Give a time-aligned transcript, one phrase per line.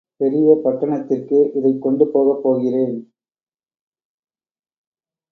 [0.19, 2.95] பெரிய பட்டணத்திற்கு இதைக் கொண்டு போகப் போகிறேன்.